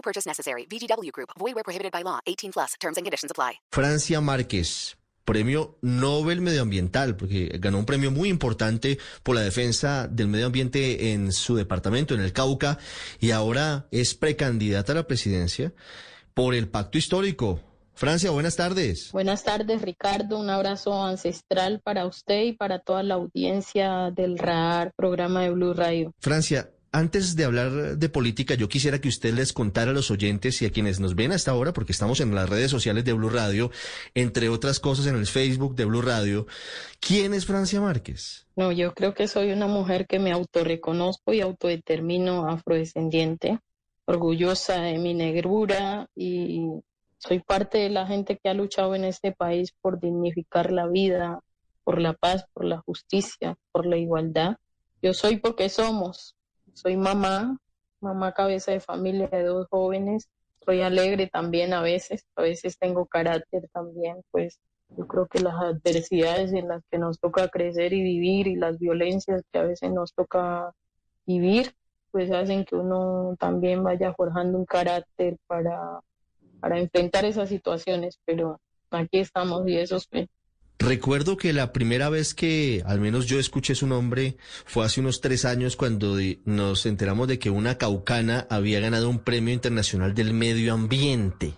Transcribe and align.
No 0.00 0.02
purchase 0.02 0.26
necessary. 0.26 0.66
VGW 0.66 1.12
Group. 1.12 1.30
Void 1.38 1.54
where 1.54 1.62
prohibited 1.62 1.92
by 1.92 2.02
law. 2.02 2.20
18 2.26 2.52
plus. 2.52 2.74
Terms 2.80 2.96
and 2.96 3.04
conditions 3.04 3.30
apply. 3.30 3.60
Francia 3.70 4.22
Márquez, 4.22 4.96
premio 5.26 5.76
Nobel 5.82 6.40
Medioambiental, 6.40 7.16
porque 7.16 7.50
ganó 7.58 7.78
un 7.78 7.84
premio 7.84 8.10
muy 8.10 8.30
importante 8.30 8.98
por 9.22 9.36
la 9.36 9.42
defensa 9.42 10.08
del 10.08 10.28
medio 10.28 10.46
ambiente 10.46 11.12
en 11.12 11.32
su 11.32 11.54
departamento, 11.54 12.14
en 12.14 12.22
el 12.22 12.32
Cauca, 12.32 12.78
y 13.20 13.32
ahora 13.32 13.88
es 13.90 14.14
precandidata 14.14 14.92
a 14.92 14.94
la 14.94 15.06
presidencia 15.06 15.74
por 16.32 16.54
el 16.54 16.68
pacto 16.68 16.96
histórico. 16.96 17.60
Francia, 17.92 18.30
buenas 18.30 18.56
tardes. 18.56 19.12
Buenas 19.12 19.44
tardes, 19.44 19.82
Ricardo. 19.82 20.38
Un 20.40 20.48
abrazo 20.48 21.04
ancestral 21.04 21.82
para 21.84 22.06
usted 22.06 22.44
y 22.44 22.52
para 22.54 22.78
toda 22.78 23.02
la 23.02 23.16
audiencia 23.16 24.10
del 24.10 24.38
RAR, 24.38 24.94
programa 24.96 25.42
de 25.42 25.50
Blue 25.50 25.74
Radio. 25.74 26.14
Francia, 26.18 26.70
antes 26.92 27.36
de 27.36 27.44
hablar 27.44 27.98
de 27.98 28.08
política, 28.08 28.54
yo 28.54 28.68
quisiera 28.68 29.00
que 29.00 29.08
usted 29.08 29.32
les 29.32 29.52
contara 29.52 29.92
a 29.92 29.94
los 29.94 30.10
oyentes 30.10 30.60
y 30.60 30.66
a 30.66 30.70
quienes 30.70 30.98
nos 30.98 31.14
ven 31.14 31.32
hasta 31.32 31.52
ahora, 31.52 31.72
porque 31.72 31.92
estamos 31.92 32.20
en 32.20 32.34
las 32.34 32.48
redes 32.48 32.70
sociales 32.70 33.04
de 33.04 33.12
Blue 33.12 33.30
Radio, 33.30 33.70
entre 34.14 34.48
otras 34.48 34.80
cosas 34.80 35.06
en 35.06 35.16
el 35.16 35.26
Facebook 35.26 35.76
de 35.76 35.84
Blue 35.84 36.02
Radio, 36.02 36.46
¿quién 36.98 37.34
es 37.34 37.46
Francia 37.46 37.80
Márquez? 37.80 38.46
No, 38.56 38.72
yo 38.72 38.92
creo 38.94 39.14
que 39.14 39.28
soy 39.28 39.52
una 39.52 39.66
mujer 39.66 40.06
que 40.06 40.18
me 40.18 40.32
autorreconozco 40.32 41.32
y 41.32 41.40
autodetermino 41.40 42.48
afrodescendiente, 42.48 43.60
orgullosa 44.04 44.80
de 44.80 44.98
mi 44.98 45.14
negrura 45.14 46.08
y 46.16 46.66
soy 47.18 47.38
parte 47.40 47.78
de 47.78 47.90
la 47.90 48.06
gente 48.06 48.38
que 48.42 48.48
ha 48.48 48.54
luchado 48.54 48.94
en 48.94 49.04
este 49.04 49.32
país 49.32 49.72
por 49.80 50.00
dignificar 50.00 50.72
la 50.72 50.88
vida, 50.88 51.40
por 51.84 52.00
la 52.00 52.14
paz, 52.14 52.46
por 52.52 52.64
la 52.64 52.78
justicia, 52.78 53.56
por 53.72 53.86
la 53.86 53.96
igualdad. 53.96 54.56
Yo 55.02 55.14
soy 55.14 55.36
porque 55.36 55.68
somos. 55.68 56.34
Soy 56.74 56.96
mamá, 56.96 57.58
mamá 58.00 58.32
cabeza 58.32 58.72
de 58.72 58.80
familia 58.80 59.28
de 59.28 59.44
dos 59.44 59.66
jóvenes. 59.70 60.28
Soy 60.64 60.82
alegre 60.82 61.26
también 61.26 61.72
a 61.72 61.82
veces, 61.82 62.26
a 62.36 62.42
veces 62.42 62.78
tengo 62.78 63.06
carácter 63.06 63.68
también, 63.72 64.22
pues 64.30 64.60
yo 64.96 65.06
creo 65.06 65.26
que 65.26 65.40
las 65.40 65.54
adversidades 65.54 66.52
en 66.52 66.68
las 66.68 66.82
que 66.90 66.98
nos 66.98 67.18
toca 67.18 67.48
crecer 67.48 67.92
y 67.92 68.02
vivir 68.02 68.46
y 68.46 68.56
las 68.56 68.78
violencias 68.78 69.42
que 69.52 69.58
a 69.58 69.62
veces 69.62 69.90
nos 69.92 70.12
toca 70.12 70.72
vivir, 71.26 71.74
pues 72.10 72.30
hacen 72.30 72.64
que 72.64 72.76
uno 72.76 73.36
también 73.38 73.82
vaya 73.82 74.12
forjando 74.12 74.58
un 74.58 74.66
carácter 74.66 75.36
para 75.46 76.00
para 76.60 76.78
enfrentar 76.78 77.24
esas 77.24 77.48
situaciones, 77.48 78.20
pero 78.24 78.60
aquí 78.90 79.18
estamos 79.18 79.66
y 79.66 79.78
eso 79.78 79.96
es... 79.96 80.08
Recuerdo 80.80 81.36
que 81.36 81.52
la 81.52 81.74
primera 81.74 82.08
vez 82.08 82.32
que 82.32 82.82
al 82.86 83.00
menos 83.00 83.26
yo 83.26 83.38
escuché 83.38 83.74
su 83.74 83.86
nombre 83.86 84.38
fue 84.64 84.82
hace 84.86 85.00
unos 85.00 85.20
tres 85.20 85.44
años 85.44 85.76
cuando 85.76 86.16
nos 86.46 86.86
enteramos 86.86 87.28
de 87.28 87.38
que 87.38 87.50
una 87.50 87.76
caucana 87.76 88.46
había 88.48 88.80
ganado 88.80 89.10
un 89.10 89.18
premio 89.18 89.52
internacional 89.52 90.14
del 90.14 90.32
medio 90.32 90.72
ambiente. 90.72 91.52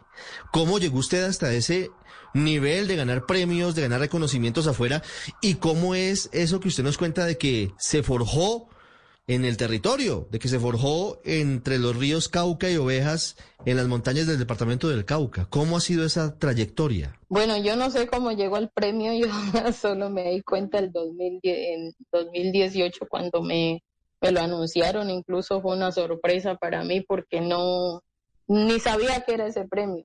¿Cómo 0.50 0.81
llegó 0.81 0.98
usted 0.98 1.23
hasta 1.23 1.53
ese 1.55 1.91
nivel 2.34 2.89
de 2.89 2.97
ganar 2.97 3.25
premios, 3.25 3.77
de 3.77 3.83
ganar 3.83 4.00
reconocimientos 4.00 4.67
afuera? 4.67 5.05
¿Y 5.41 5.55
cómo 5.55 5.95
es 5.95 6.28
eso 6.33 6.59
que 6.59 6.66
usted 6.66 6.83
nos 6.83 6.99
cuenta 6.99 7.25
de 7.25 7.39
que 7.39 7.71
se 7.78 8.03
forjó 8.03 8.69
en 9.27 9.44
el 9.44 9.56
territorio, 9.56 10.28
de 10.31 10.38
que 10.38 10.49
se 10.49 10.59
forjó 10.59 11.21
entre 11.25 11.78
los 11.78 11.97
ríos 11.97 12.28
Cauca 12.28 12.69
y 12.71 12.77
Ovejas 12.77 13.37
en 13.65 13.77
las 13.77 13.87
montañas 13.87 14.27
del 14.27 14.38
departamento 14.38 14.88
del 14.88 15.05
Cauca. 15.05 15.47
¿Cómo 15.49 15.77
ha 15.77 15.81
sido 15.81 16.05
esa 16.05 16.38
trayectoria? 16.38 17.19
Bueno, 17.28 17.56
yo 17.56 17.77
no 17.77 17.91
sé 17.91 18.09
cómo 18.09 18.33
llegó 18.33 18.56
al 18.56 18.71
premio, 18.71 19.12
yo 19.12 19.28
solo 19.72 20.10
me 20.10 20.31
di 20.33 20.43
cuenta 20.43 20.78
el 20.78 20.91
2010, 20.91 21.59
en 21.69 21.93
2018 22.10 23.06
cuando 23.09 23.43
me, 23.43 23.83
me 24.21 24.33
lo 24.33 24.41
anunciaron, 24.41 25.09
incluso 25.09 25.60
fue 25.62 25.77
una 25.77 25.93
sorpresa 25.93 26.56
para 26.56 26.83
mí 26.83 27.00
porque 27.00 27.41
no, 27.41 28.03
ni 28.49 28.81
sabía 28.81 29.21
que 29.21 29.34
era 29.34 29.47
ese 29.47 29.66
premio. 29.69 30.04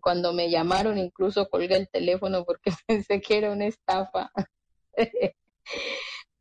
Cuando 0.00 0.32
me 0.32 0.50
llamaron, 0.50 0.98
incluso 0.98 1.48
colgué 1.48 1.76
el 1.76 1.88
teléfono 1.88 2.44
porque 2.44 2.70
pensé 2.86 3.20
que 3.20 3.38
era 3.38 3.52
una 3.52 3.66
estafa. 3.66 4.30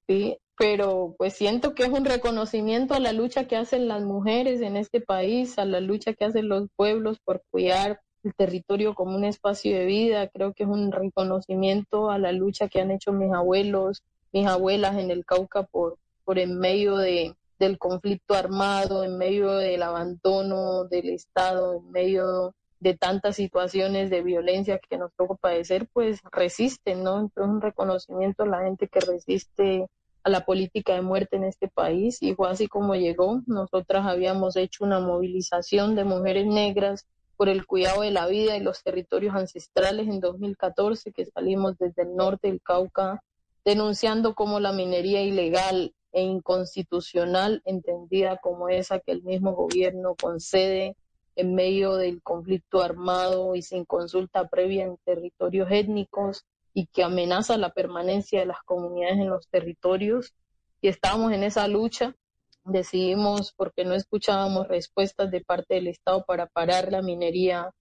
sí, 0.08 0.38
pero 0.58 1.16
pues 1.18 1.34
siento 1.34 1.74
que 1.74 1.84
es 1.84 1.90
un 1.90 2.06
reconocimiento 2.06 2.94
a 2.94 3.00
la 3.00 3.14
lucha 3.14 3.48
que 3.48 3.56
hacen 3.56 3.88
las 3.88 4.04
mujeres 4.04 4.62
en 4.62 4.76
este 4.76 5.00
país, 5.02 5.58
a 5.58 5.66
la 5.66 5.80
lucha 5.80 6.14
que 6.14 6.26
hacen 6.26 6.50
los 6.50 6.68
pueblos 6.76 7.20
por 7.24 7.44
cuidar 7.50 8.02
el 8.24 8.36
territorio 8.36 8.94
como 8.94 9.16
un 9.16 9.24
espacio 9.24 9.78
de 9.78 9.86
vida. 9.86 10.28
Creo 10.28 10.54
que 10.54 10.64
es 10.64 10.70
un 10.70 10.92
reconocimiento 10.92 12.12
a 12.12 12.18
la 12.18 12.32
lucha 12.32 12.68
que 12.68 12.82
han 12.82 12.92
hecho 12.92 13.14
mis 13.14 13.32
abuelos, 13.34 14.04
mis 14.34 14.48
abuelas 14.48 14.98
en 14.98 15.12
el 15.12 15.26
Cauca 15.26 15.64
por, 15.64 15.98
por 16.26 16.40
en 16.40 16.60
medio 16.60 16.98
de, 16.98 17.36
del 17.58 17.78
conflicto 17.78 18.34
armado, 18.34 19.04
en 19.04 19.18
medio 19.18 19.52
del 19.52 19.84
abandono 19.84 20.86
del 20.86 21.10
Estado, 21.10 21.76
en 21.76 21.92
medio 21.92 22.54
de 22.80 22.98
tantas 22.98 23.36
situaciones 23.36 24.10
de 24.10 24.22
violencia 24.22 24.80
que 24.80 24.98
nos 24.98 25.14
toca 25.16 25.36
padecer, 25.36 25.88
pues 25.92 26.22
resisten, 26.32 27.04
¿no? 27.04 27.20
Entonces 27.20 27.54
un 27.54 27.62
reconocimiento 27.62 28.44
a 28.44 28.48
la 28.48 28.64
gente 28.64 28.88
que 28.88 29.02
resiste 29.02 29.88
a 30.24 30.30
la 30.30 30.46
política 30.46 30.94
de 30.94 31.02
muerte 31.02 31.36
en 31.36 31.44
este 31.44 31.68
país 31.68 32.22
y 32.22 32.36
fue 32.36 32.50
así 32.50 32.68
como 32.68 32.96
llegó. 32.96 33.42
Nosotras 33.48 34.06
habíamos 34.06 34.56
hecho 34.56 34.84
una 34.84 35.00
movilización 35.00 35.96
de 35.96 36.04
mujeres 36.04 36.46
negras 36.46 37.06
por 37.38 37.50
el 37.50 37.66
cuidado 37.66 38.02
de 38.02 38.12
la 38.12 38.28
vida 38.28 38.58
y 38.58 38.62
los 38.62 38.84
territorios 38.84 39.36
ancestrales 39.36 40.08
en 40.08 40.20
2014, 40.20 41.14
que 41.14 41.26
salimos 41.26 41.78
desde 41.78 42.04
el 42.04 42.16
norte 42.16 42.50
del 42.50 42.62
Cauca 42.62 43.24
denunciando 43.64 44.36
como 44.36 44.60
la 44.60 44.74
minería 44.74 45.22
ilegal 45.22 45.94
e 46.12 46.22
inconstitucional, 46.22 47.62
entendida 47.66 48.38
como 48.38 48.68
esa 48.68 49.00
que 49.00 49.12
el 49.12 49.24
mismo 49.24 49.54
gobierno 49.54 50.16
concede 50.20 50.96
en 51.36 51.56
medio 51.56 51.96
del 51.96 52.22
conflicto 52.22 52.82
armado 52.82 53.56
y 53.56 53.62
sin 53.62 53.86
consulta 53.86 54.48
previa 54.48 54.86
en 54.86 54.98
territorios 55.06 55.70
étnicos, 55.72 56.46
y 56.74 56.88
que 56.88 57.04
amenaza 57.04 57.58
la 57.58 57.72
permanencia 57.74 58.40
de 58.40 58.46
las 58.46 58.62
comunidades 58.64 59.20
en 59.20 59.30
los 59.30 59.48
territorios. 59.48 60.34
Y 60.82 60.88
estábamos 60.88 61.34
en 61.34 61.44
esa 61.44 61.68
lucha, 61.68 62.16
decidimos, 62.64 63.54
porque 63.54 63.86
no 63.86 63.96
escuchábamos 63.96 64.68
respuestas 64.68 65.32
de 65.32 65.42
parte 65.42 65.76
del 65.76 65.88
Estado 65.88 66.24
para 66.26 66.48
parar 66.48 66.92
la 66.92 67.02
minería, 67.02 67.72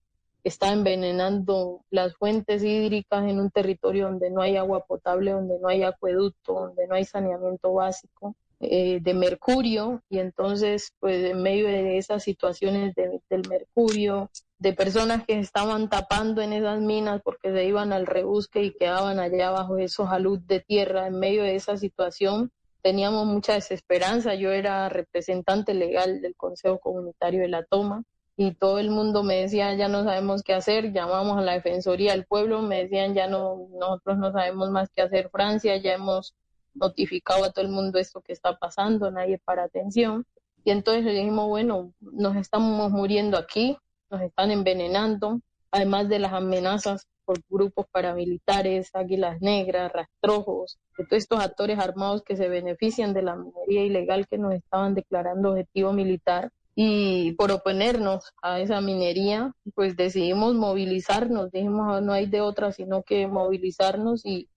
está 0.44 0.72
envenenando 0.72 1.84
las 1.90 2.14
fuentes 2.16 2.64
hídricas 2.64 3.28
en 3.28 3.38
un 3.38 3.50
territorio 3.50 4.06
donde 4.06 4.30
no 4.30 4.40
hay 4.40 4.56
agua 4.56 4.84
potable, 4.84 5.32
donde 5.32 5.58
no 5.60 5.68
hay 5.68 5.82
acueducto, 5.82 6.54
donde 6.54 6.86
no 6.86 6.94
hay 6.94 7.04
saneamiento 7.04 7.72
básico. 7.74 8.34
Eh, 8.60 8.98
de 9.00 9.14
mercurio 9.14 10.02
y 10.08 10.18
entonces 10.18 10.92
pues 10.98 11.22
en 11.30 11.42
medio 11.42 11.68
de 11.68 11.96
esas 11.96 12.24
situaciones 12.24 12.92
del 12.96 13.48
mercurio 13.48 14.32
de 14.58 14.72
personas 14.72 15.24
que 15.24 15.38
estaban 15.38 15.88
tapando 15.88 16.42
en 16.42 16.52
esas 16.52 16.80
minas 16.80 17.20
porque 17.22 17.52
se 17.52 17.64
iban 17.64 17.92
al 17.92 18.04
rebusque 18.04 18.64
y 18.64 18.72
quedaban 18.72 19.20
allá 19.20 19.52
bajo 19.52 19.78
esos 19.78 20.10
alud 20.10 20.40
de 20.40 20.58
tierra 20.58 21.06
en 21.06 21.20
medio 21.20 21.44
de 21.44 21.54
esa 21.54 21.76
situación 21.76 22.50
teníamos 22.82 23.26
mucha 23.26 23.54
desesperanza. 23.54 24.34
Yo 24.34 24.50
era 24.50 24.88
representante 24.88 25.74
legal 25.74 26.20
del 26.20 26.34
Consejo 26.34 26.78
Comunitario 26.78 27.42
de 27.42 27.48
la 27.48 27.64
Toma 27.64 28.02
y 28.36 28.54
todo 28.54 28.80
el 28.80 28.90
mundo 28.90 29.22
me 29.22 29.36
decía 29.42 29.74
ya 29.74 29.86
no 29.88 30.04
sabemos 30.04 30.42
qué 30.42 30.54
hacer 30.54 30.92
llamamos 30.92 31.38
a 31.38 31.42
la 31.42 31.52
Defensoría 31.52 32.12
del 32.12 32.24
Pueblo 32.24 32.62
me 32.62 32.84
decían 32.84 33.14
ya 33.14 33.26
no 33.26 33.68
nosotros 33.78 34.18
no 34.18 34.32
sabemos 34.32 34.70
más 34.70 34.88
qué 34.94 35.02
hacer 35.02 35.28
Francia 35.30 35.76
ya 35.76 35.94
hemos 35.94 36.34
notificado 36.78 37.44
a 37.44 37.52
todo 37.52 37.64
el 37.64 37.70
mundo 37.70 37.98
esto 37.98 38.20
que 38.20 38.32
está 38.32 38.58
pasando, 38.58 39.10
nadie 39.10 39.38
para 39.38 39.64
atención. 39.64 40.24
Y 40.64 40.70
entonces 40.70 41.04
dijimos, 41.04 41.48
bueno, 41.48 41.92
nos 42.00 42.36
estamos 42.36 42.90
muriendo 42.90 43.38
aquí, 43.38 43.76
nos 44.10 44.22
están 44.22 44.50
envenenando, 44.50 45.40
además 45.70 46.08
de 46.08 46.18
las 46.18 46.32
amenazas 46.32 47.06
por 47.24 47.40
grupos 47.50 47.86
paramilitares, 47.92 48.88
águilas 48.94 49.40
negras, 49.42 49.92
rastrojos, 49.92 50.78
de 50.96 51.04
todos 51.04 51.22
estos 51.22 51.40
actores 51.40 51.78
armados 51.78 52.22
que 52.22 52.36
se 52.36 52.48
benefician 52.48 53.12
de 53.12 53.20
la 53.20 53.36
minería 53.36 53.84
ilegal 53.84 54.26
que 54.26 54.38
nos 54.38 54.54
estaban 54.54 54.94
declarando 54.94 55.50
objetivo 55.50 55.92
militar. 55.92 56.50
Y 56.74 57.32
por 57.32 57.50
oponernos 57.50 58.32
a 58.40 58.60
esa 58.60 58.80
minería, 58.80 59.52
pues 59.74 59.96
decidimos 59.96 60.54
movilizarnos, 60.54 61.50
dijimos, 61.50 61.86
ah, 61.90 62.00
no 62.00 62.12
hay 62.12 62.26
de 62.26 62.40
otra 62.40 62.72
sino 62.72 63.02
que 63.02 63.26
movilizarnos 63.26 64.24
y 64.24 64.48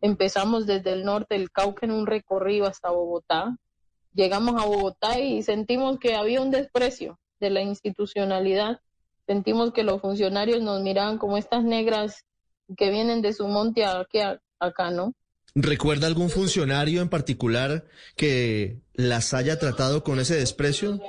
empezamos 0.00 0.66
desde 0.66 0.92
el 0.92 1.04
norte 1.04 1.36
del 1.36 1.50
Cauca 1.50 1.86
en 1.86 1.92
un 1.92 2.06
recorrido 2.06 2.66
hasta 2.66 2.90
Bogotá. 2.90 3.56
Llegamos 4.14 4.60
a 4.60 4.66
Bogotá 4.66 5.18
y 5.18 5.42
sentimos 5.42 5.98
que 5.98 6.14
había 6.14 6.40
un 6.40 6.50
desprecio 6.50 7.18
de 7.38 7.50
la 7.50 7.62
institucionalidad. 7.62 8.80
Sentimos 9.26 9.72
que 9.72 9.84
los 9.84 10.00
funcionarios 10.00 10.62
nos 10.62 10.82
miraban 10.82 11.18
como 11.18 11.36
estas 11.36 11.62
negras 11.64 12.24
que 12.76 12.90
vienen 12.90 13.22
de 13.22 13.32
su 13.32 13.46
monte 13.48 13.84
aquí 13.84 14.18
acá, 14.58 14.90
¿no? 14.90 15.14
¿Recuerda 15.54 16.06
algún 16.06 16.30
funcionario 16.30 17.02
en 17.02 17.08
particular 17.08 17.84
que 18.16 18.80
las 18.94 19.34
haya 19.34 19.58
tratado 19.58 20.04
con 20.04 20.20
ese 20.20 20.36
desprecio? 20.36 21.00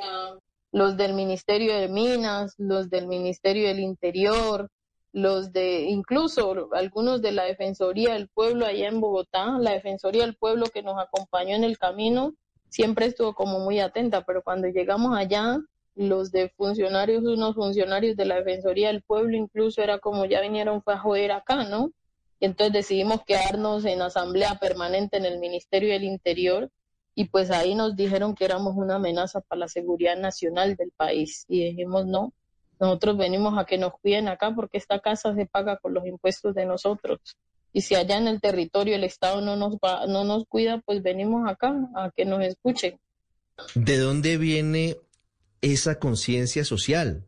Los 0.72 0.98
del 0.98 1.14
Ministerio 1.14 1.76
de 1.76 1.90
Minas, 1.90 2.56
los 2.58 2.90
del 2.90 3.08
Ministerio 3.08 3.68
del 3.68 3.80
Interior, 3.80 4.70
los 5.14 5.52
de, 5.52 5.82
incluso 5.84 6.70
algunos 6.74 7.22
de 7.22 7.32
la 7.32 7.44
Defensoría 7.44 8.14
del 8.14 8.30
Pueblo 8.30 8.66
allá 8.66 8.88
en 8.88 9.02
Bogotá, 9.02 9.58
la 9.60 9.72
Defensoría 9.72 10.24
del 10.24 10.36
Pueblo 10.36 10.68
que 10.68 10.84
nos 10.84 10.98
acompañó 11.00 11.56
en 11.56 11.64
el 11.64 11.78
camino, 11.78 12.34
siempre 12.70 13.08
estuvo 13.08 13.34
como 13.34 13.60
muy 13.60 13.80
atenta, 13.80 14.24
pero 14.24 14.42
cuando 14.42 14.68
llegamos 14.70 15.18
allá, 15.18 15.60
los 15.96 16.32
de 16.32 16.50
funcionarios, 16.50 17.24
unos 17.24 17.56
funcionarios 17.56 18.16
de 18.16 18.26
la 18.26 18.36
Defensoría 18.36 18.88
del 18.88 19.04
Pueblo, 19.04 19.36
incluso 19.36 19.82
era 19.82 20.00
como 20.00 20.26
ya 20.26 20.42
vinieron 20.42 20.82
fue 20.82 20.94
a 20.94 21.00
joder 21.00 21.34
acá, 21.34 21.66
¿no? 21.66 21.92
Y 22.40 22.46
entonces 22.46 22.74
decidimos 22.74 23.24
quedarnos 23.26 23.86
en 23.86 24.02
asamblea 24.02 24.58
permanente 24.60 25.18
en 25.18 25.26
el 25.26 25.40
Ministerio 25.40 25.92
del 25.92 26.06
Interior 26.06 26.72
y 27.14 27.26
pues 27.26 27.52
ahí 27.52 27.76
nos 27.76 27.96
dijeron 27.96 28.36
que 28.36 28.46
éramos 28.46 28.76
una 28.78 28.96
amenaza 28.96 29.42
para 29.42 29.60
la 29.60 29.68
seguridad 29.68 30.18
nacional 30.18 30.76
del 30.76 30.92
país 30.92 31.46
y 31.50 31.66
dijimos 31.66 32.08
no, 32.08 32.34
nosotros 32.82 33.16
venimos 33.16 33.60
a 33.60 33.66
que 33.66 33.78
nos 33.78 33.94
cuiden 34.02 34.28
acá 34.28 34.54
porque 34.56 34.80
esta 34.80 35.00
casa 35.00 35.36
se 35.36 35.46
paga 35.46 35.78
con 35.78 35.94
los 35.94 36.06
impuestos 36.08 36.56
de 36.56 36.66
nosotros. 36.66 37.20
Y 37.72 37.82
si 37.82 37.94
allá 37.94 38.18
en 38.18 38.28
el 38.28 38.42
territorio 38.42 38.96
el 38.96 39.04
Estado 39.04 39.40
no 39.40 39.56
nos, 39.56 39.76
va, 39.76 40.08
no 40.08 40.24
nos 40.24 40.46
cuida, 40.48 40.82
pues 40.84 41.04
venimos 41.04 41.48
acá 41.48 41.74
a 41.96 42.10
que 42.10 42.26
nos 42.26 42.44
escuchen. 42.44 43.00
¿De 43.76 43.98
dónde 43.98 44.38
viene 44.38 44.98
esa 45.62 46.00
conciencia 46.00 46.66
social? 46.66 47.28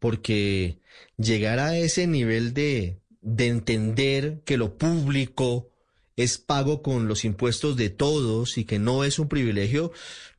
Porque 0.00 0.80
llegar 1.16 1.60
a 1.60 1.78
ese 1.78 2.08
nivel 2.08 2.52
de, 2.52 2.98
de 3.20 3.46
entender 3.46 4.40
que 4.44 4.56
lo 4.56 4.78
público 4.78 5.70
es 6.16 6.38
pago 6.38 6.82
con 6.82 7.06
los 7.06 7.24
impuestos 7.24 7.76
de 7.76 7.90
todos 7.90 8.58
y 8.58 8.64
que 8.64 8.80
no 8.80 9.04
es 9.04 9.20
un 9.20 9.28
privilegio, 9.28 9.92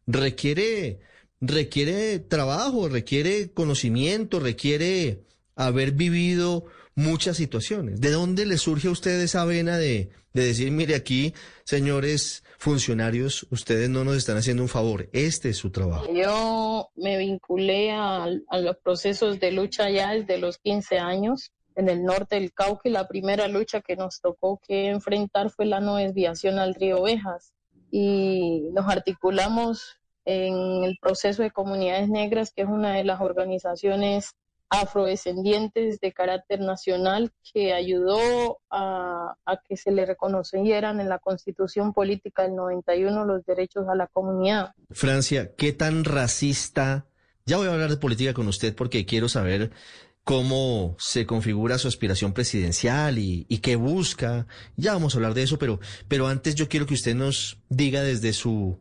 requiere 0.05 0.99
requiere 1.41 2.19
trabajo, 2.19 2.89
requiere 2.89 3.51
conocimiento, 3.51 4.39
requiere 4.39 5.23
haber 5.55 5.91
vivido 5.91 6.65
muchas 6.95 7.37
situaciones. 7.37 8.01
¿De 8.01 8.11
dónde 8.11 8.45
le 8.45 8.57
surge 8.57 8.87
a 8.87 8.91
usted 8.91 9.19
esa 9.21 9.45
vena 9.45 9.77
de, 9.77 10.09
de 10.33 10.45
decir, 10.45 10.71
mire 10.71 10.95
aquí, 10.95 11.33
señores 11.63 12.43
funcionarios, 12.57 13.47
ustedes 13.51 13.89
no 13.89 14.03
nos 14.03 14.17
están 14.17 14.37
haciendo 14.37 14.63
un 14.63 14.69
favor, 14.69 15.09
este 15.13 15.49
es 15.49 15.57
su 15.57 15.71
trabajo? 15.71 16.11
Yo 16.13 16.89
me 16.95 17.17
vinculé 17.17 17.91
a, 17.91 18.25
a 18.25 18.57
los 18.59 18.77
procesos 18.77 19.39
de 19.39 19.51
lucha 19.51 19.89
ya 19.89 20.13
desde 20.13 20.37
los 20.37 20.57
15 20.57 20.99
años 20.99 21.51
en 21.75 21.87
el 21.87 22.03
norte 22.03 22.35
del 22.35 22.51
Cauca 22.51 22.89
y 22.89 22.91
la 22.91 23.07
primera 23.07 23.47
lucha 23.47 23.79
que 23.79 23.95
nos 23.95 24.19
tocó 24.19 24.59
que 24.67 24.87
enfrentar 24.87 25.49
fue 25.49 25.65
la 25.65 25.79
no 25.79 25.95
desviación 25.95 26.59
al 26.59 26.75
río 26.75 27.01
Ovejas 27.01 27.53
y 27.91 28.67
nos 28.73 28.87
articulamos 28.89 29.98
en 30.29 30.83
el 30.83 30.99
proceso 31.01 31.41
de 31.41 31.49
comunidades 31.49 32.07
negras, 32.07 32.51
que 32.55 32.61
es 32.61 32.67
una 32.67 32.93
de 32.93 33.03
las 33.03 33.19
organizaciones 33.19 34.35
afrodescendientes 34.69 35.99
de 35.99 36.13
carácter 36.13 36.59
nacional 36.59 37.31
que 37.51 37.73
ayudó 37.73 38.59
a, 38.69 39.35
que 39.67 39.75
se 39.75 39.91
le 39.91 40.05
reconocieran 40.05 40.99
en 40.99 41.09
la 41.09 41.17
constitución 41.17 41.93
política 41.93 42.43
del 42.43 42.55
91 42.55 43.25
los 43.25 43.43
derechos 43.45 43.87
a 43.89 43.95
la 43.95 44.05
comunidad. 44.05 44.73
Francia, 44.91 45.55
¿qué 45.57 45.73
tan 45.73 46.03
racista? 46.03 47.07
Ya 47.47 47.57
voy 47.57 47.67
a 47.67 47.73
hablar 47.73 47.89
de 47.89 47.97
política 47.97 48.35
con 48.35 48.47
usted 48.47 48.75
porque 48.75 49.07
quiero 49.07 49.29
saber 49.29 49.71
cómo 50.23 50.95
se 50.99 51.25
configura 51.25 51.79
su 51.79 51.87
aspiración 51.87 52.33
presidencial 52.33 53.17
y, 53.17 53.47
y, 53.49 53.57
qué 53.59 53.75
busca. 53.75 54.45
Ya 54.75 54.93
vamos 54.93 55.15
a 55.15 55.17
hablar 55.17 55.33
de 55.33 55.41
eso, 55.41 55.57
pero, 55.57 55.79
pero 56.07 56.27
antes 56.27 56.53
yo 56.53 56.69
quiero 56.69 56.85
que 56.85 56.93
usted 56.93 57.15
nos 57.15 57.57
diga 57.69 58.03
desde 58.03 58.33
su 58.33 58.79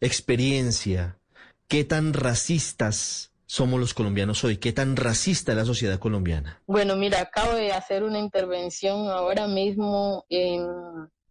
experiencia, 0.00 1.18
¿qué 1.66 1.82
tan 1.84 2.12
racistas 2.12 3.32
somos 3.46 3.80
los 3.80 3.94
colombianos 3.94 4.44
hoy? 4.44 4.58
¿Qué 4.58 4.72
tan 4.72 4.94
racista 4.96 5.50
es 5.52 5.58
la 5.58 5.64
sociedad 5.64 5.98
colombiana? 5.98 6.62
Bueno, 6.66 6.94
mira, 6.96 7.20
acabo 7.20 7.54
de 7.54 7.72
hacer 7.72 8.04
una 8.04 8.18
intervención 8.18 9.08
ahora 9.08 9.48
mismo 9.48 10.26
en, 10.28 10.66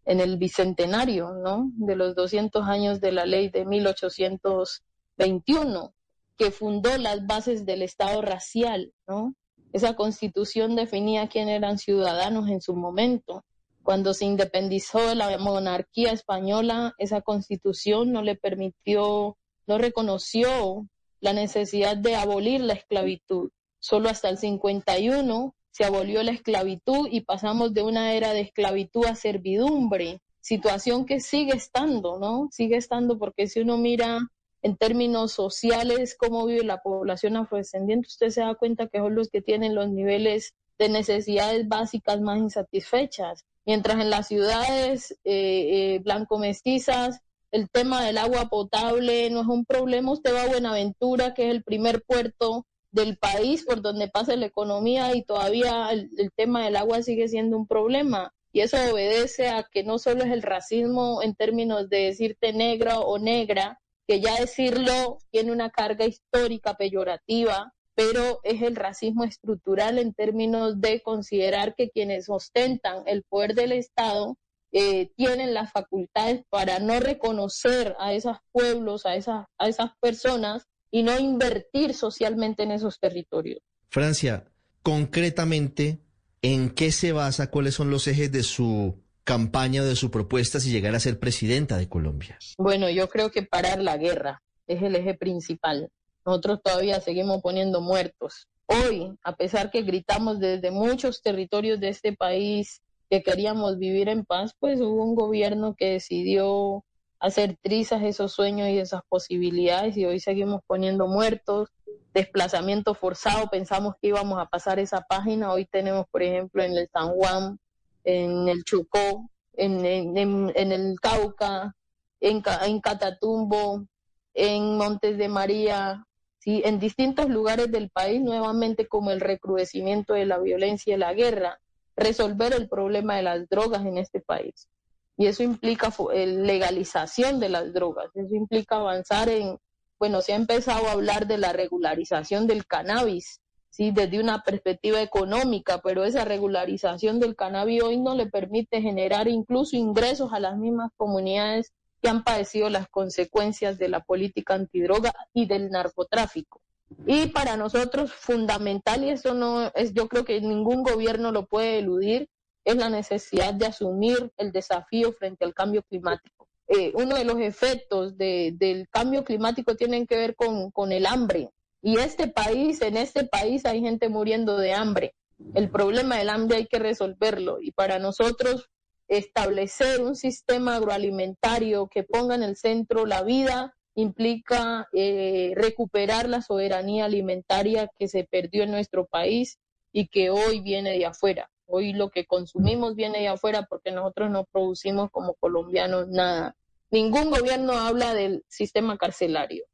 el 0.05 0.37
bicentenario, 0.37 1.33
¿no? 1.33 1.71
De 1.75 1.95
los 1.95 2.15
200 2.15 2.67
años 2.67 2.99
de 3.01 3.11
la 3.11 3.25
ley 3.25 3.49
de 3.49 3.65
1821, 3.65 5.93
que 6.37 6.51
fundó 6.51 6.97
las 6.97 7.25
bases 7.25 7.65
del 7.65 7.81
Estado 7.81 8.21
racial, 8.21 8.93
¿no? 9.07 9.33
Esa 9.73 9.95
constitución 9.95 10.75
definía 10.75 11.27
quién 11.27 11.49
eran 11.49 11.77
ciudadanos 11.77 12.49
en 12.49 12.61
su 12.61 12.75
momento 12.75 13.43
cuando 13.87 14.13
se 14.13 14.25
independizó 14.25 15.07
de 15.07 15.15
la 15.15 15.37
monarquía 15.37 16.11
española, 16.11 16.93
esa 16.97 17.21
constitución 17.21 18.11
no 18.11 18.21
le 18.21 18.35
permitió, 18.35 19.37
no 19.65 19.77
reconoció 19.77 20.85
la 21.21 21.31
necesidad 21.31 21.95
de 21.95 22.17
abolir 22.17 22.59
la 22.59 22.73
esclavitud. 22.73 23.49
Solo 23.79 24.09
hasta 24.09 24.27
el 24.27 24.39
51 24.39 25.55
se 25.71 25.85
abolió 25.85 26.21
la 26.21 26.33
esclavitud 26.33 27.07
y 27.09 27.21
pasamos 27.21 27.73
de 27.73 27.83
una 27.83 28.13
era 28.13 28.33
de 28.33 28.41
esclavitud 28.41 29.05
a 29.05 29.15
servidumbre, 29.15 30.19
situación 30.41 31.05
que 31.05 31.21
sigue 31.21 31.55
estando, 31.55 32.19
¿no? 32.19 32.49
Sigue 32.51 32.75
estando 32.75 33.17
porque 33.17 33.47
si 33.47 33.61
uno 33.61 33.77
mira 33.77 34.19
en 34.63 34.75
términos 34.75 35.31
sociales 35.31 36.17
cómo 36.19 36.45
vive 36.45 36.65
la 36.65 36.81
población 36.81 37.37
afrodescendiente, 37.37 38.09
usted 38.09 38.31
se 38.31 38.41
da 38.41 38.53
cuenta 38.55 38.87
que 38.87 38.97
son 38.97 39.15
los 39.15 39.29
que 39.29 39.41
tienen 39.41 39.75
los 39.75 39.87
niveles 39.87 40.55
de 40.77 40.89
necesidades 40.89 41.69
básicas 41.69 42.19
más 42.19 42.39
insatisfechas. 42.39 43.45
Mientras 43.67 43.99
en 43.99 44.09
las 44.09 44.29
ciudades 44.29 45.11
eh, 45.25 45.95
eh, 45.95 45.99
blanco-mestizas 45.99 47.19
el 47.51 47.69
tema 47.69 48.01
del 48.05 48.17
agua 48.17 48.47
potable 48.47 49.29
no 49.29 49.41
es 49.41 49.47
un 49.47 49.65
problema, 49.65 50.13
usted 50.13 50.33
va 50.33 50.43
a 50.43 50.47
Buenaventura, 50.47 51.33
que 51.33 51.47
es 51.49 51.51
el 51.51 51.63
primer 51.63 52.01
puerto 52.03 52.65
del 52.91 53.17
país 53.17 53.65
por 53.65 53.81
donde 53.81 54.07
pasa 54.07 54.37
la 54.37 54.45
economía 54.45 55.13
y 55.15 55.23
todavía 55.23 55.89
el, 55.91 56.09
el, 56.17 56.31
tema 56.31 56.63
del 56.63 56.77
agua 56.77 57.01
sigue 57.03 57.27
siendo 57.27 57.57
un 57.57 57.67
problema. 57.67 58.33
Y 58.53 58.61
eso 58.61 58.77
obedece 58.89 59.49
a 59.49 59.63
que 59.63 59.83
no 59.83 59.99
solo 59.99 60.23
es 60.23 60.31
el 60.31 60.43
racismo 60.43 61.21
en 61.21 61.35
términos 61.35 61.89
de 61.89 62.05
decirte 62.05 62.53
negra 62.53 63.01
o 63.01 63.19
negra, 63.19 63.81
que 64.07 64.21
ya 64.21 64.35
decirlo 64.35 65.17
tiene 65.29 65.51
una 65.51 65.71
carga 65.71 66.05
histórica 66.05 66.75
peyorativa, 66.75 67.73
pero 67.97 68.39
es 68.43 68.61
el 68.61 68.75
racismo 68.75 69.23
estructural 69.23 69.97
en 69.97 70.13
términos 70.13 70.79
de 70.79 71.01
considerar 71.01 71.73
que 71.75 71.89
quienes 71.89 72.29
ostentan 72.29 73.01
el 73.07 73.23
poder 73.23 73.55
del 73.55 73.71
Estado 73.71 74.37
eh, 74.71 75.09
tienen 75.15 75.55
las 75.55 75.71
facultades 75.71 76.43
para 76.51 76.77
no 76.77 76.99
reconocer 76.99 77.95
a 77.99 78.13
esos 78.13 78.37
pueblos, 78.51 79.07
a 79.07 79.15
esas, 79.15 79.47
a 79.57 79.67
esas 79.67 79.89
personas 79.99 80.67
y 80.91 81.01
no 81.01 81.17
invertir 81.17 81.95
socialmente 81.95 82.61
en 82.61 82.71
esos 82.71 82.99
territorios. 82.99 83.61
Francia, 83.89 84.45
concretamente, 84.83 85.97
¿en 86.43 86.69
qué 86.69 86.91
se 86.91 87.13
basa? 87.13 87.49
¿Cuáles 87.49 87.73
son 87.73 87.89
los 87.89 88.07
ejes 88.07 88.31
de 88.31 88.43
su 88.43 89.01
campaña 89.23 89.83
de 89.83 89.95
su 89.95 90.11
propuesta 90.11 90.59
si 90.59 90.69
llegara 90.69 90.97
a 90.97 90.99
ser 90.99 91.17
presidenta 91.19 91.77
de 91.77 91.89
Colombia? 91.89 92.37
Bueno, 92.59 92.91
yo 92.91 93.09
creo 93.09 93.31
que 93.31 93.41
parar 93.41 93.81
la 93.81 93.97
guerra 93.97 94.43
es 94.67 94.83
el 94.83 94.95
eje 94.95 95.15
principal 95.15 95.89
nosotros 96.27 96.59
todavía 96.61 96.99
seguimos 96.99 97.41
poniendo 97.41 97.79
muertos. 97.79 98.49
Hoy, 98.65 99.17
a 99.23 99.37
pesar 99.37 99.71
que 99.71 99.83
gritamos 99.83 100.39
desde 100.39 100.71
muchos 100.71 101.21
territorios 101.21 101.79
de 101.79 101.87
este 101.87 102.11
país 102.11 102.81
que 103.09 103.23
queríamos 103.23 103.77
vivir 103.77 104.09
en 104.09 104.25
paz, 104.25 104.53
pues 104.59 104.81
hubo 104.81 105.05
un 105.05 105.15
gobierno 105.15 105.73
que 105.73 105.93
decidió 105.93 106.83
hacer 107.19 107.57
trizas 107.61 108.03
esos 108.03 108.33
sueños 108.33 108.67
y 108.67 108.77
esas 108.77 109.03
posibilidades 109.07 109.95
y 109.95 110.05
hoy 110.05 110.19
seguimos 110.19 110.59
poniendo 110.67 111.07
muertos, 111.07 111.69
desplazamiento 112.13 112.93
forzado, 112.93 113.47
pensamos 113.49 113.95
que 114.01 114.09
íbamos 114.09 114.37
a 114.37 114.47
pasar 114.47 114.79
esa 114.79 114.99
página, 115.07 115.53
hoy 115.53 115.65
tenemos 115.65 116.07
por 116.11 116.23
ejemplo 116.23 116.61
en 116.61 116.73
el 116.73 116.89
San 116.91 117.13
Juan, 117.13 117.57
en 118.03 118.49
el 118.49 118.65
Chocó, 118.65 119.29
en, 119.53 119.85
el 119.85 120.99
Cauca, 120.99 121.73
en, 122.19 122.43
en 122.65 122.81
Catatumbo, 122.81 123.87
en 124.33 124.77
Montes 124.77 125.17
de 125.17 125.29
María, 125.29 126.06
¿sí? 126.47 126.61
en 126.63 126.79
distintos 126.79 127.27
lugares 127.27 127.69
del 127.73 127.89
país, 127.89 128.21
nuevamente 128.21 128.87
como 128.87 129.11
el 129.11 129.19
recrudecimiento 129.19 130.13
de 130.13 130.25
la 130.25 130.39
violencia 130.39 130.95
y 130.95 130.97
la 130.97 131.13
guerra, 131.13 131.59
resolver 131.97 132.53
el 132.53 132.69
problema 132.69 133.17
de 133.17 133.23
las 133.23 133.49
drogas 133.49 133.85
en 133.85 133.97
este 133.97 134.21
país. 134.21 134.69
Y 135.17 135.25
eso 135.25 135.43
implica 135.43 135.91
legalización 136.13 137.41
de 137.41 137.49
las 137.49 137.73
drogas, 137.73 138.15
eso 138.15 138.33
implica 138.33 138.77
avanzar 138.77 139.27
en, 139.27 139.57
bueno, 139.99 140.21
se 140.21 140.31
ha 140.31 140.35
empezado 140.37 140.87
a 140.87 140.93
hablar 140.93 141.27
de 141.27 141.37
la 141.37 141.51
regularización 141.51 142.47
del 142.47 142.65
cannabis, 142.65 143.41
¿sí? 143.69 143.91
desde 143.91 144.21
una 144.21 144.41
perspectiva 144.43 145.01
económica, 145.01 145.81
pero 145.81 146.05
esa 146.05 146.23
regularización 146.23 147.19
del 147.19 147.35
cannabis 147.35 147.83
hoy 147.83 147.99
no 147.99 148.15
le 148.15 148.27
permite 148.27 148.81
generar 148.81 149.27
incluso 149.27 149.75
ingresos 149.75 150.31
a 150.31 150.39
las 150.39 150.55
mismas 150.55 150.91
comunidades 150.95 151.73
que 152.01 152.09
han 152.09 152.23
padecido 152.23 152.69
las 152.69 152.87
consecuencias 152.89 153.77
de 153.77 153.89
la 153.89 154.01
política 154.01 154.53
antidroga 154.53 155.13
y 155.33 155.45
del 155.45 155.69
narcotráfico. 155.69 156.61
Y 157.05 157.27
para 157.27 157.57
nosotros 157.57 158.13
fundamental, 158.13 159.03
y 159.03 159.09
eso 159.09 159.33
no 159.33 159.71
es, 159.75 159.93
yo 159.93 160.07
creo 160.07 160.23
que 160.23 160.39
ningún 160.41 160.83
gobierno 160.83 161.31
lo 161.31 161.45
puede 161.45 161.79
eludir, 161.79 162.29
es 162.63 162.75
la 162.75 162.89
necesidad 162.89 163.53
de 163.53 163.65
asumir 163.65 164.31
el 164.37 164.51
desafío 164.51 165.13
frente 165.13 165.45
al 165.45 165.53
cambio 165.53 165.83
climático. 165.83 166.47
Eh, 166.67 166.91
uno 166.95 167.15
de 167.15 167.23
los 167.23 167.39
efectos 167.39 168.17
del 168.17 168.87
cambio 168.89 169.23
climático 169.23 169.75
tienen 169.75 170.05
que 170.05 170.17
ver 170.17 170.35
con, 170.35 170.71
con 170.71 170.91
el 170.91 171.05
hambre. 171.05 171.49
Y 171.81 171.97
este 171.97 172.27
país, 172.27 172.81
en 172.81 172.97
este 172.97 173.23
país 173.23 173.65
hay 173.65 173.79
gente 173.79 174.09
muriendo 174.09 174.57
de 174.57 174.73
hambre. 174.73 175.13
El 175.53 175.69
problema 175.69 176.17
del 176.17 176.29
hambre 176.29 176.57
hay 176.57 176.65
que 176.65 176.79
resolverlo. 176.79 177.59
Y 177.61 177.71
para 177.71 177.99
nosotros 177.99 178.69
establecer 179.07 180.01
un 180.01 180.15
sistema 180.15 180.75
agroalimentario 180.75 181.87
que 181.87 182.03
ponga 182.03 182.35
en 182.35 182.43
el 182.43 182.57
centro 182.57 183.05
la 183.05 183.23
vida 183.23 183.73
implica 183.95 184.87
eh, 184.93 185.53
recuperar 185.55 186.29
la 186.29 186.41
soberanía 186.41 187.05
alimentaria 187.05 187.89
que 187.97 188.07
se 188.07 188.23
perdió 188.23 188.63
en 188.63 188.71
nuestro 188.71 189.07
país 189.07 189.59
y 189.91 190.07
que 190.07 190.29
hoy 190.29 190.61
viene 190.61 190.91
de 190.91 191.05
afuera. 191.05 191.49
Hoy 191.65 191.93
lo 191.93 192.11
que 192.11 192.25
consumimos 192.25 192.95
viene 192.95 193.19
de 193.19 193.27
afuera 193.27 193.65
porque 193.67 193.91
nosotros 193.91 194.29
no 194.29 194.45
producimos 194.45 195.09
como 195.09 195.33
colombianos 195.33 196.07
nada. 196.09 196.55
Ningún 196.91 197.31
gobierno 197.31 197.73
habla 197.73 198.13
del 198.13 198.45
sistema 198.47 198.97
carcelario. 198.97 199.65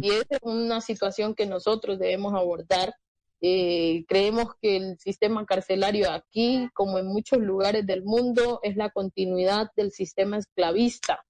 Y 0.00 0.10
esa 0.10 0.36
es 0.36 0.40
una 0.42 0.80
situación 0.80 1.34
que 1.34 1.44
nosotros 1.44 1.98
debemos 1.98 2.34
abordar 2.34 2.94
eh, 3.40 4.04
creemos 4.08 4.54
que 4.60 4.76
el 4.76 4.98
sistema 4.98 5.44
carcelario 5.44 6.10
aquí, 6.10 6.68
como 6.72 6.98
en 6.98 7.06
muchos 7.06 7.38
lugares 7.38 7.86
del 7.86 8.02
mundo, 8.02 8.60
es 8.62 8.76
la 8.76 8.90
continuidad 8.90 9.70
del 9.76 9.92
sistema 9.92 10.38
esclavista. 10.38 11.24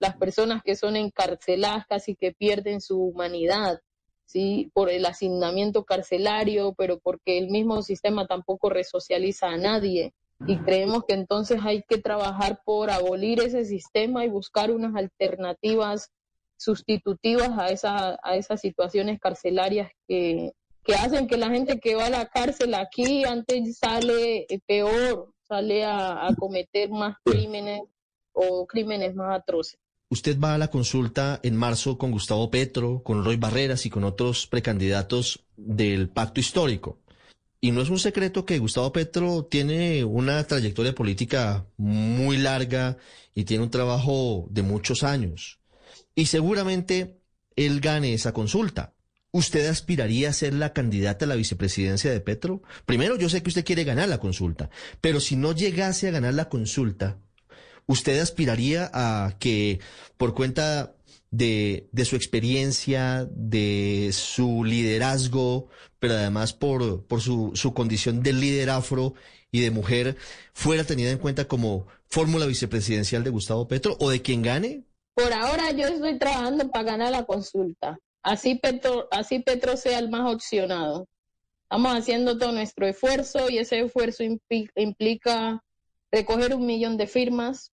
Las 0.00 0.16
personas 0.16 0.62
que 0.62 0.74
son 0.74 0.96
encarceladas 0.96 1.86
casi 1.86 2.16
que 2.16 2.32
pierden 2.32 2.80
su 2.80 3.00
humanidad, 3.00 3.80
¿sí? 4.26 4.70
Por 4.74 4.90
el 4.90 5.06
asignamiento 5.06 5.84
carcelario, 5.84 6.74
pero 6.76 6.98
porque 6.98 7.38
el 7.38 7.50
mismo 7.50 7.82
sistema 7.82 8.26
tampoco 8.26 8.68
resocializa 8.68 9.48
a 9.48 9.56
nadie. 9.56 10.12
Y 10.46 10.58
creemos 10.58 11.04
que 11.06 11.14
entonces 11.14 11.60
hay 11.62 11.84
que 11.88 11.98
trabajar 11.98 12.60
por 12.64 12.90
abolir 12.90 13.40
ese 13.40 13.64
sistema 13.64 14.24
y 14.24 14.28
buscar 14.28 14.72
unas 14.72 14.96
alternativas 14.96 16.10
sustitutivas 16.56 17.50
a, 17.56 17.68
esa, 17.68 18.18
a 18.22 18.36
esas 18.36 18.60
situaciones 18.60 19.20
carcelarias 19.20 19.90
que, 20.08 20.52
que 20.84 20.94
hacen 20.94 21.26
que 21.26 21.36
la 21.36 21.50
gente 21.50 21.80
que 21.80 21.94
va 21.94 22.06
a 22.06 22.10
la 22.10 22.26
cárcel 22.26 22.74
aquí 22.74 23.24
antes 23.24 23.78
sale 23.78 24.46
eh, 24.48 24.60
peor, 24.66 25.32
sale 25.48 25.84
a, 25.84 26.28
cometer 26.38 26.90
más 26.90 27.16
crímenes 27.24 27.82
o 28.32 28.66
crímenes 28.66 29.14
más 29.14 29.40
atroces. 29.40 29.78
Usted 30.10 30.38
va 30.38 30.54
a 30.54 30.58
la 30.58 30.68
consulta 30.68 31.40
en 31.42 31.56
marzo 31.56 31.96
con 31.98 32.10
Gustavo 32.10 32.50
Petro, 32.50 33.02
con 33.02 33.24
Roy 33.24 33.36
Barreras 33.36 33.86
y 33.86 33.90
con 33.90 34.04
otros 34.04 34.46
precandidatos 34.46 35.44
del 35.56 36.08
pacto 36.08 36.40
histórico. 36.40 36.98
Y 37.60 37.70
no 37.70 37.80
es 37.80 37.88
un 37.88 37.98
secreto 37.98 38.44
que 38.44 38.58
Gustavo 38.58 38.92
Petro 38.92 39.46
tiene 39.46 40.04
una 40.04 40.44
trayectoria 40.44 40.94
política 40.94 41.66
muy 41.78 42.36
larga 42.36 42.98
y 43.34 43.44
tiene 43.44 43.64
un 43.64 43.70
trabajo 43.70 44.46
de 44.50 44.62
muchos 44.62 45.02
años. 45.02 45.58
Y 46.14 46.26
seguramente 46.26 47.18
él 47.56 47.80
gane 47.80 48.12
esa 48.12 48.34
consulta. 48.34 48.94
¿Usted 49.34 49.66
aspiraría 49.66 50.28
a 50.28 50.32
ser 50.32 50.54
la 50.54 50.72
candidata 50.72 51.24
a 51.24 51.28
la 51.28 51.34
vicepresidencia 51.34 52.08
de 52.12 52.20
Petro? 52.20 52.62
Primero, 52.86 53.16
yo 53.16 53.28
sé 53.28 53.42
que 53.42 53.48
usted 53.48 53.64
quiere 53.64 53.82
ganar 53.82 54.08
la 54.08 54.20
consulta, 54.20 54.70
pero 55.00 55.18
si 55.18 55.34
no 55.34 55.50
llegase 55.50 56.06
a 56.06 56.12
ganar 56.12 56.34
la 56.34 56.48
consulta, 56.48 57.18
¿usted 57.86 58.20
aspiraría 58.20 58.88
a 58.94 59.34
que 59.40 59.80
por 60.18 60.36
cuenta 60.36 60.94
de, 61.32 61.88
su 62.04 62.14
experiencia, 62.14 63.28
de 63.28 64.10
su 64.12 64.62
liderazgo, 64.62 65.68
pero 65.98 66.14
además 66.14 66.52
por, 66.52 67.04
por 67.06 67.20
su, 67.20 67.50
su 67.56 67.74
condición 67.74 68.22
de 68.22 68.34
líder 68.34 68.70
afro 68.70 69.14
y 69.50 69.62
de 69.62 69.72
mujer, 69.72 70.16
fuera 70.52 70.84
tenida 70.84 71.10
en 71.10 71.18
cuenta 71.18 71.48
como 71.48 71.88
fórmula 72.08 72.46
vicepresidencial 72.46 73.24
de 73.24 73.30
Gustavo 73.30 73.66
Petro 73.66 73.96
o 73.98 74.10
de 74.10 74.22
quien 74.22 74.42
gane? 74.42 74.84
Por 75.16 75.32
ahora 75.32 75.72
yo 75.72 75.88
estoy 75.88 76.20
trabajando 76.20 76.70
para 76.70 76.84
ganar 76.84 77.10
la 77.10 77.24
consulta 77.24 77.98
así 78.24 78.56
Petro, 78.56 79.06
así 79.12 79.38
Petro 79.38 79.76
sea 79.76 79.98
el 80.00 80.10
más 80.10 80.32
opcionado. 80.34 81.06
Estamos 81.62 81.92
haciendo 81.92 82.36
todo 82.36 82.52
nuestro 82.52 82.86
esfuerzo 82.86 83.48
y 83.48 83.58
ese 83.58 83.80
esfuerzo 83.80 84.24
implica 84.74 85.62
recoger 86.10 86.54
un 86.54 86.66
millón 86.66 86.96
de 86.96 87.06
firmas 87.06 87.72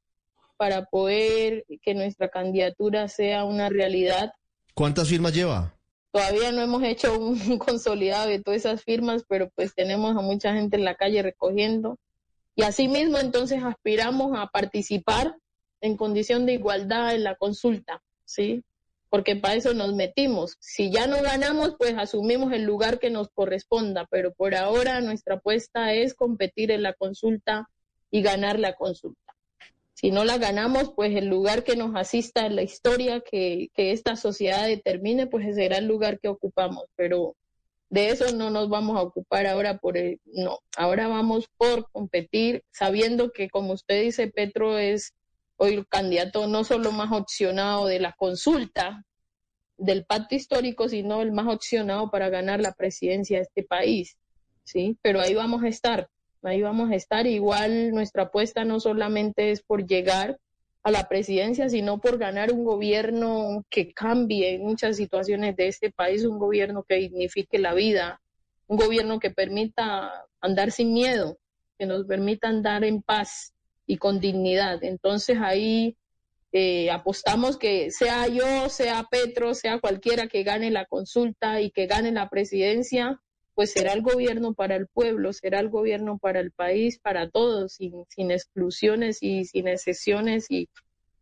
para 0.57 0.85
poder 0.85 1.65
que 1.81 1.93
nuestra 1.95 2.29
candidatura 2.29 3.07
sea 3.07 3.45
una 3.45 3.69
realidad. 3.69 4.33
¿Cuántas 4.75 5.09
firmas 5.09 5.33
lleva? 5.33 5.75
Todavía 6.11 6.51
no 6.51 6.61
hemos 6.61 6.83
hecho 6.83 7.17
un 7.17 7.57
consolidado 7.57 8.29
de 8.29 8.39
todas 8.39 8.59
esas 8.59 8.83
firmas, 8.83 9.23
pero 9.27 9.49
pues 9.55 9.73
tenemos 9.73 10.15
a 10.15 10.21
mucha 10.21 10.53
gente 10.53 10.77
en 10.77 10.85
la 10.85 10.95
calle 10.95 11.23
recogiendo. 11.23 11.97
Y 12.55 12.63
asimismo 12.63 13.17
entonces 13.17 13.63
aspiramos 13.63 14.37
a 14.37 14.47
participar 14.47 15.35
en 15.79 15.97
condición 15.97 16.45
de 16.45 16.53
igualdad 16.53 17.15
en 17.15 17.23
la 17.23 17.35
consulta, 17.35 18.03
¿sí? 18.25 18.63
Porque 19.11 19.35
para 19.35 19.55
eso 19.55 19.73
nos 19.73 19.93
metimos. 19.93 20.55
Si 20.61 20.89
ya 20.89 21.05
no 21.05 21.21
ganamos, 21.21 21.75
pues 21.77 21.95
asumimos 21.97 22.53
el 22.53 22.63
lugar 22.63 22.97
que 22.97 23.09
nos 23.09 23.27
corresponda, 23.29 24.07
pero 24.09 24.33
por 24.33 24.55
ahora 24.55 25.01
nuestra 25.01 25.35
apuesta 25.35 25.93
es 25.93 26.13
competir 26.13 26.71
en 26.71 26.81
la 26.81 26.93
consulta 26.93 27.67
y 28.09 28.21
ganar 28.21 28.57
la 28.57 28.73
consulta. 28.73 29.35
Si 29.95 30.11
no 30.11 30.23
la 30.23 30.37
ganamos, 30.37 30.93
pues 30.95 31.13
el 31.13 31.27
lugar 31.27 31.65
que 31.65 31.75
nos 31.75 31.93
asista 31.93 32.45
en 32.45 32.55
la 32.55 32.63
historia 32.63 33.19
que, 33.19 33.67
que 33.73 33.91
esta 33.91 34.15
sociedad 34.15 34.65
determine, 34.65 35.27
pues 35.27 35.55
será 35.55 35.79
el 35.79 35.87
lugar 35.87 36.17
que 36.21 36.29
ocupamos, 36.29 36.85
pero 36.95 37.35
de 37.89 38.11
eso 38.11 38.31
no 38.33 38.49
nos 38.49 38.69
vamos 38.69 38.97
a 38.97 39.01
ocupar 39.01 39.45
ahora 39.45 39.77
por 39.77 39.97
el, 39.97 40.21
no, 40.23 40.59
ahora 40.77 41.09
vamos 41.09 41.49
por 41.57 41.91
competir 41.91 42.63
sabiendo 42.71 43.33
que 43.33 43.49
como 43.49 43.73
usted 43.73 44.03
dice, 44.03 44.27
Petro 44.27 44.77
es 44.77 45.13
hoy 45.63 45.75
el 45.75 45.87
candidato 45.87 46.47
no 46.47 46.63
solo 46.63 46.91
más 46.91 47.11
opcionado 47.11 47.85
de 47.85 47.99
la 47.99 48.13
consulta 48.13 49.05
del 49.77 50.05
pacto 50.05 50.33
histórico, 50.33 50.89
sino 50.89 51.21
el 51.21 51.31
más 51.31 51.47
opcionado 51.47 52.09
para 52.09 52.29
ganar 52.29 52.59
la 52.59 52.73
presidencia 52.73 53.37
de 53.37 53.43
este 53.43 53.61
país, 53.61 54.17
¿sí? 54.63 54.97
Pero 55.03 55.21
ahí 55.21 55.35
vamos 55.35 55.61
a 55.61 55.67
estar, 55.67 56.09
ahí 56.41 56.63
vamos 56.63 56.89
a 56.89 56.95
estar. 56.95 57.27
Igual 57.27 57.91
nuestra 57.91 58.23
apuesta 58.23 58.65
no 58.65 58.79
solamente 58.79 59.51
es 59.51 59.61
por 59.61 59.85
llegar 59.85 60.39
a 60.81 60.89
la 60.89 61.07
presidencia, 61.07 61.69
sino 61.69 62.01
por 62.01 62.17
ganar 62.17 62.51
un 62.51 62.63
gobierno 62.63 63.63
que 63.69 63.93
cambie 63.93 64.57
muchas 64.57 64.97
situaciones 64.97 65.55
de 65.57 65.67
este 65.67 65.91
país, 65.91 66.25
un 66.25 66.39
gobierno 66.39 66.81
que 66.81 66.95
dignifique 66.95 67.59
la 67.59 67.75
vida, 67.75 68.19
un 68.65 68.77
gobierno 68.77 69.19
que 69.19 69.29
permita 69.29 70.25
andar 70.39 70.71
sin 70.71 70.91
miedo, 70.91 71.37
que 71.77 71.85
nos 71.85 72.07
permita 72.07 72.47
andar 72.47 72.83
en 72.83 73.03
paz, 73.03 73.53
y 73.91 73.97
con 73.97 74.21
dignidad. 74.21 74.81
Entonces 74.85 75.37
ahí 75.41 75.97
eh, 76.53 76.89
apostamos 76.91 77.57
que 77.57 77.91
sea 77.91 78.25
yo, 78.29 78.69
sea 78.69 79.05
Petro, 79.11 79.53
sea 79.53 79.79
cualquiera 79.81 80.27
que 80.27 80.43
gane 80.43 80.71
la 80.71 80.85
consulta 80.85 81.59
y 81.59 81.71
que 81.71 81.87
gane 81.87 82.13
la 82.13 82.29
presidencia, 82.29 83.19
pues 83.53 83.73
será 83.73 83.91
el 83.91 84.01
gobierno 84.01 84.53
para 84.53 84.77
el 84.77 84.87
pueblo, 84.87 85.33
será 85.33 85.59
el 85.59 85.67
gobierno 85.67 86.19
para 86.19 86.39
el 86.39 86.51
país, 86.51 86.99
para 86.99 87.29
todos, 87.29 87.73
sin, 87.73 88.05
sin 88.07 88.31
exclusiones 88.31 89.17
y 89.19 89.43
sin 89.43 89.67
excepciones. 89.67 90.49
Y, 90.49 90.69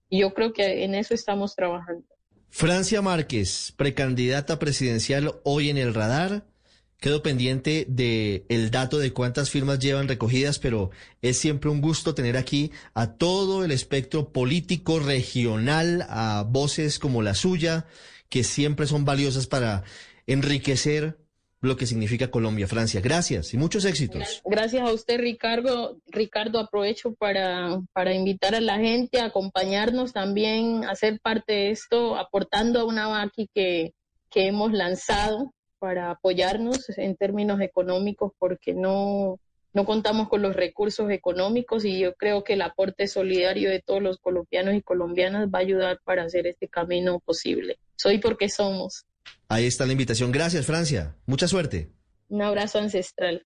y 0.07 0.19
yo 0.19 0.35
creo 0.35 0.53
que 0.53 0.83
en 0.83 0.93
eso 0.93 1.15
estamos 1.15 1.55
trabajando. 1.55 2.05
Francia 2.49 3.01
Márquez, 3.01 3.73
precandidata 3.77 4.59
presidencial 4.59 5.33
hoy 5.43 5.71
en 5.71 5.79
el 5.79 5.95
radar. 5.95 6.45
Quedo 6.99 7.23
pendiente 7.23 7.85
de 7.87 8.45
el 8.49 8.71
dato 8.71 8.99
de 8.99 9.13
cuántas 9.13 9.49
firmas 9.49 9.79
llevan 9.79 10.09
recogidas, 10.09 10.59
pero 10.59 10.91
es 11.21 11.37
siempre 11.37 11.69
un 11.69 11.79
gusto 11.79 12.13
tener 12.13 12.35
aquí 12.35 12.71
a 12.93 13.13
todo 13.13 13.63
el 13.63 13.71
espectro 13.71 14.33
político 14.33 14.99
regional, 14.99 16.05
a 16.09 16.43
voces 16.45 16.99
como 16.99 17.21
la 17.21 17.35
suya, 17.35 17.85
que 18.27 18.43
siempre 18.43 18.85
son 18.85 19.05
valiosas 19.05 19.47
para 19.47 19.83
enriquecer 20.27 21.17
lo 21.61 21.77
que 21.77 21.85
significa 21.85 22.31
Colombia, 22.31 22.67
Francia. 22.67 22.99
Gracias 22.99 23.53
y 23.53 23.57
muchos 23.57 23.85
éxitos. 23.85 24.41
Gracias 24.43 24.81
a 24.81 24.91
usted, 24.91 25.19
Ricardo. 25.19 25.97
Ricardo, 26.07 26.59
aprovecho 26.59 27.13
para, 27.13 27.79
para 27.93 28.13
invitar 28.13 28.55
a 28.55 28.61
la 28.61 28.77
gente 28.77 29.21
a 29.21 29.25
acompañarnos 29.25 30.11
también, 30.11 30.83
a 30.83 30.95
ser 30.95 31.21
parte 31.21 31.53
de 31.53 31.71
esto, 31.71 32.17
aportando 32.17 32.81
a 32.81 32.83
una 32.83 33.07
vaqui 33.07 33.49
que, 33.53 33.93
que 34.29 34.47
hemos 34.47 34.73
lanzado 34.73 35.53
para 35.79 36.11
apoyarnos 36.11 36.89
en 36.97 37.15
términos 37.15 37.61
económicos, 37.61 38.33
porque 38.37 38.73
no, 38.73 39.39
no 39.73 39.85
contamos 39.85 40.29
con 40.29 40.41
los 40.41 40.55
recursos 40.55 41.09
económicos 41.11 41.85
y 41.85 41.99
yo 41.99 42.15
creo 42.15 42.43
que 42.43 42.53
el 42.53 42.61
aporte 42.61 43.07
solidario 43.07 43.69
de 43.69 43.81
todos 43.81 44.01
los 44.01 44.17
colombianos 44.17 44.75
y 44.75 44.81
colombianas 44.81 45.47
va 45.47 45.59
a 45.59 45.61
ayudar 45.61 45.99
para 46.03 46.23
hacer 46.23 46.47
este 46.47 46.67
camino 46.67 47.19
posible. 47.19 47.79
Soy 47.95 48.17
porque 48.17 48.49
somos. 48.49 49.05
Ahí 49.47 49.65
está 49.65 49.85
la 49.85 49.93
invitación. 49.93 50.31
Gracias, 50.31 50.65
Francia. 50.65 51.15
Mucha 51.25 51.47
suerte. 51.47 51.89
Un 52.29 52.41
abrazo 52.41 52.79
ancestral. 52.79 53.45